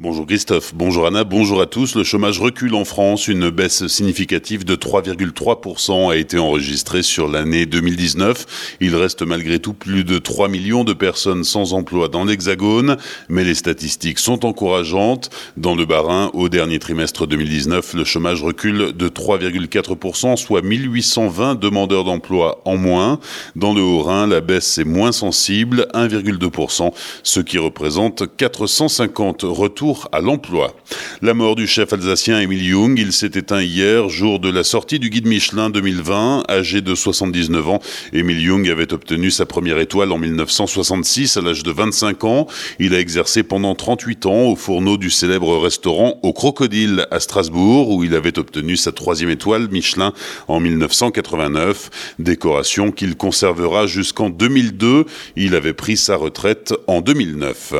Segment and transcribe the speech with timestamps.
[0.00, 1.96] Bonjour Christophe, bonjour Anna, bonjour à tous.
[1.96, 3.26] Le chômage recule en France.
[3.26, 8.76] Une baisse significative de 3,3% a été enregistrée sur l'année 2019.
[8.80, 12.96] Il reste malgré tout plus de 3 millions de personnes sans emploi dans l'Hexagone,
[13.28, 15.30] mais les statistiques sont encourageantes.
[15.56, 22.04] Dans le Bas-Rhin, au dernier trimestre 2019, le chômage recule de 3,4%, soit 1820 demandeurs
[22.04, 23.18] d'emploi en moins.
[23.56, 26.92] Dans le Haut-Rhin, la baisse est moins sensible, 1,2%,
[27.24, 30.74] ce qui représente 450 retours à l'emploi.
[31.22, 34.98] La mort du chef alsacien Émile Jung, il s'est éteint hier, jour de la sortie
[34.98, 37.80] du guide Michelin 2020, âgé de 79 ans.
[38.12, 42.46] Émile Jung avait obtenu sa première étoile en 1966 à l'âge de 25 ans.
[42.78, 47.90] Il a exercé pendant 38 ans au fourneau du célèbre restaurant au Crocodile à Strasbourg,
[47.90, 50.12] où il avait obtenu sa troisième étoile Michelin
[50.48, 55.06] en 1989, décoration qu'il conservera jusqu'en 2002.
[55.36, 57.74] Il avait pris sa retraite en 2009.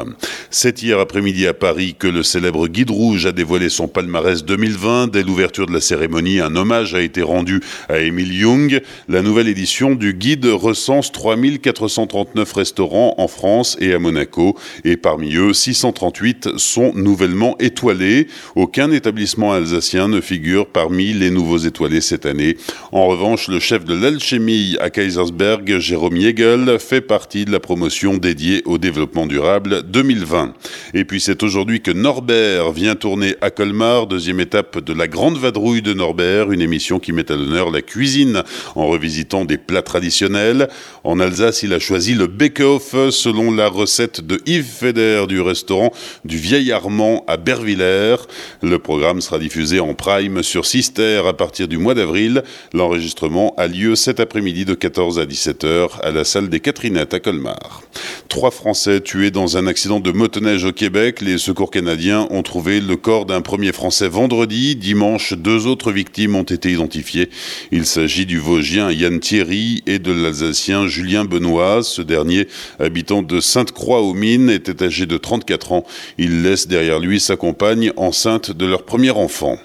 [0.50, 5.08] C'est hier après-midi à Paris que le célèbre Guide Rouge a dévoilé son palmarès 2020.
[5.08, 8.80] Dès l'ouverture de la cérémonie, un hommage a été rendu à Émile Young.
[9.08, 14.56] La nouvelle édition du guide recense 3439 restaurants en France et à Monaco.
[14.84, 18.28] Et parmi eux, 638 sont nouvellement étoilés.
[18.54, 22.56] Aucun établissement alsacien ne figure parmi les nouveaux étoilés cette année.
[22.92, 28.16] En revanche, le chef de l'alchimie à Kaisersberg, Jérôme Yegel, fait partie de la promotion
[28.16, 30.54] dédiée au développement durable 2020.
[30.94, 35.38] Et puis c'est aujourd'hui que Norbert vient tourner à Colmar, deuxième étape de la Grande
[35.38, 38.42] Vadrouille de Norbert, une émission qui met à l'honneur la cuisine
[38.74, 40.68] en revisitant des plats traditionnels.
[41.04, 45.92] En Alsace, il a choisi le bake-off selon la recette de Yves Feder du restaurant
[46.24, 48.16] du Vieil Armand à Bervillers.
[48.62, 52.42] Le programme sera diffusé en prime sur Sister à partir du mois d'avril.
[52.72, 57.20] L'enregistrement a lieu cet après-midi de 14 à 17h à la salle des Catherinettes à
[57.20, 57.82] Colmar.
[58.28, 61.20] Trois Français tués dans un accident de motoneige au Québec.
[61.20, 64.74] Les secours canadiens ont trouvé le corps d'un premier Français vendredi.
[64.74, 67.30] Dimanche, deux autres victimes ont été identifiées.
[67.70, 71.84] Il s'agit du Vosgien Yann Thierry et de l'Alsacien Julien Benoît.
[71.84, 72.48] Ce dernier,
[72.80, 75.84] habitant de Sainte-Croix-aux-Mines, était âgé de 34 ans.
[76.18, 79.56] Il laisse derrière lui sa compagne enceinte de leur premier enfant.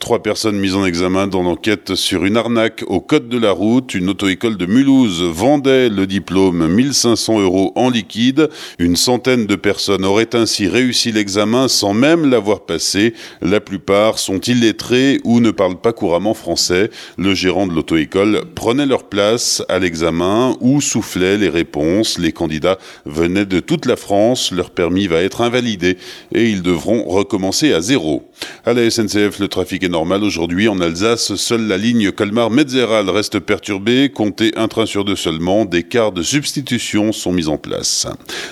[0.00, 3.94] Trois personnes mises en examen dans l'enquête sur une arnaque au code de la route.
[3.94, 8.48] Une auto-école de Mulhouse vendait le diplôme 1500 euros en liquide.
[8.80, 13.14] Une centaine de personnes auraient ainsi réussi l'examen sans même l'avoir passé.
[13.40, 16.90] La plupart sont illettrés ou ne parlent pas couramment français.
[17.18, 22.18] Le gérant de l'auto-école prenait leur place à l'examen ou soufflait les réponses.
[22.18, 24.52] Les candidats venaient de toute la France.
[24.52, 25.96] Leur permis va être invalidé
[26.34, 28.30] et ils devront recommencer à zéro.
[28.64, 30.68] À la SNCF, le trafic est normal aujourd'hui.
[30.68, 34.10] En Alsace, seule la ligne Colmar-Metzeral reste perturbée.
[34.12, 35.64] Comptez un train sur deux seulement.
[35.64, 38.06] Des quarts de substitution sont mis en place.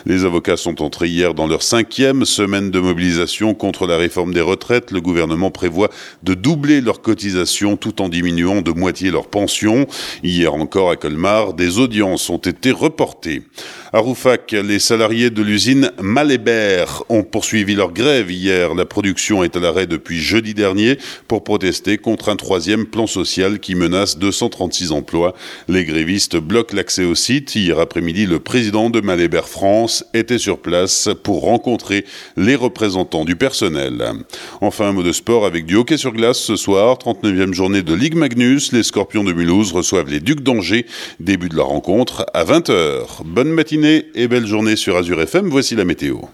[0.07, 2.98] Les avocats sont entrés hier dans leur cinquième semaine de mobilisation
[3.55, 4.91] contre la réforme des retraites.
[4.91, 5.91] Le gouvernement prévoit
[6.23, 9.87] de doubler leurs cotisations tout en diminuant de moitié leurs pensions.
[10.23, 13.43] Hier encore à Colmar, des audiences ont été reportées.
[13.91, 18.75] À Roufac, les salariés de l'usine Malébert ont poursuivi leur grève hier.
[18.75, 23.61] La production est à l'arrêt depuis jeudi dernier pour protester contre un troisième plan social
[23.61, 25.33] qui menace 236 emplois.
[25.69, 27.55] Les grévistes bloquent l'accès au site.
[27.55, 32.05] Hier après-midi, le président de Malébert France était sur place pour rencontrer
[32.37, 34.05] les représentants du personnel.
[34.61, 37.95] Enfin, un mot de sport avec du hockey sur glace ce soir, 39e journée de
[37.95, 38.71] Ligue Magnus.
[38.73, 40.85] Les Scorpions de Mulhouse reçoivent les Ducs d'Angers.
[41.21, 43.25] Début de la rencontre à 20h.
[43.25, 43.53] Bonne
[43.85, 45.49] et belle journée sur Azure FM.
[45.49, 46.29] Voici la météo.